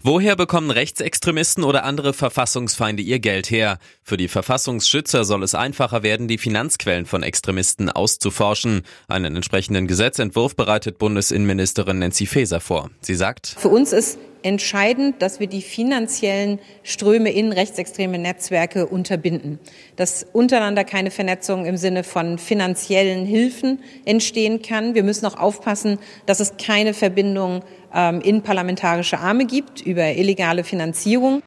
[0.00, 3.78] Woher bekommen Rechtsextremisten oder andere Verfassungsfeinde ihr Geld her?
[4.04, 8.82] Für die Verfassungsschützer soll es einfacher werden, die Finanzquellen von Extremisten auszuforschen.
[9.08, 12.90] Einen entsprechenden Gesetzentwurf bereitet Bundesinnenministerin Nancy Faeser vor.
[13.00, 19.58] Sie sagt, Für uns ist entscheidend, dass wir die finanziellen Ströme in rechtsextreme Netzwerke unterbinden.
[19.96, 24.94] Dass untereinander keine Vernetzung im Sinne von finanziellen Hilfen entstehen kann.
[24.94, 30.62] Wir müssen auch aufpassen, dass es keine Verbindung ähm, in parlamentarische Arme gibt über illegale
[30.62, 31.42] Finanzierung.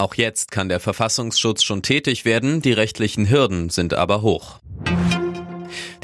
[0.00, 4.60] Auch jetzt kann der Verfassungsschutz schon tätig werden, die rechtlichen Hürden sind aber hoch.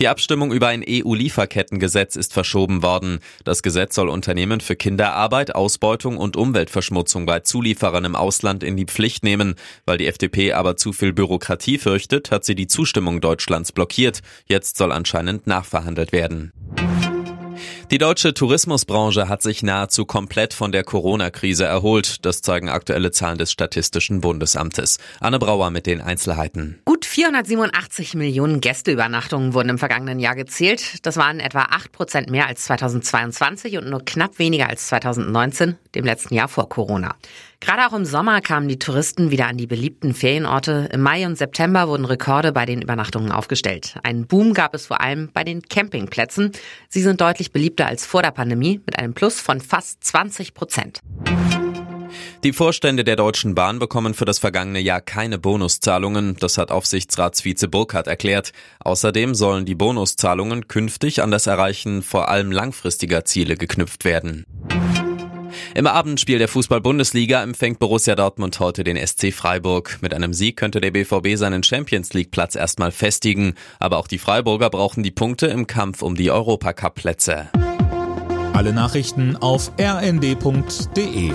[0.00, 3.20] Die Abstimmung über ein EU-Lieferkettengesetz ist verschoben worden.
[3.44, 8.86] Das Gesetz soll Unternehmen für Kinderarbeit, Ausbeutung und Umweltverschmutzung bei Zulieferern im Ausland in die
[8.86, 9.54] Pflicht nehmen.
[9.86, 14.20] Weil die FDP aber zu viel Bürokratie fürchtet, hat sie die Zustimmung Deutschlands blockiert.
[14.46, 16.52] Jetzt soll anscheinend nachverhandelt werden.
[17.90, 22.24] Die deutsche Tourismusbranche hat sich nahezu komplett von der Corona-Krise erholt.
[22.24, 24.98] Das zeigen aktuelle Zahlen des Statistischen Bundesamtes.
[25.20, 26.80] Anne Brauer mit den Einzelheiten.
[26.86, 31.06] Gut 487 Millionen Gästeübernachtungen wurden im vergangenen Jahr gezählt.
[31.06, 36.04] Das waren etwa 8 Prozent mehr als 2022 und nur knapp weniger als 2019, dem
[36.04, 37.14] letzten Jahr vor Corona.
[37.60, 40.90] Gerade auch im Sommer kamen die Touristen wieder an die beliebten Ferienorte.
[40.92, 43.96] Im Mai und September wurden Rekorde bei den Übernachtungen aufgestellt.
[44.02, 46.52] Einen Boom gab es vor allem bei den Campingplätzen.
[46.90, 51.00] Sie sind deutlich beliebter als vor der Pandemie mit einem Plus von fast 20 Prozent.
[52.44, 56.36] Die Vorstände der Deutschen Bahn bekommen für das vergangene Jahr keine Bonuszahlungen.
[56.38, 58.52] Das hat Aufsichtsratsvize Burkhardt erklärt.
[58.80, 64.44] Außerdem sollen die Bonuszahlungen künftig an das Erreichen vor allem langfristiger Ziele geknüpft werden.
[65.76, 69.98] Im Abendspiel der Fußball-Bundesliga empfängt Borussia Dortmund heute den SC Freiburg.
[70.02, 73.54] Mit einem Sieg könnte der BVB seinen Champions League-Platz erstmal festigen.
[73.80, 77.48] Aber auch die Freiburger brauchen die Punkte im Kampf um die Europacup-Plätze.
[78.52, 81.32] Alle Nachrichten auf rnd.de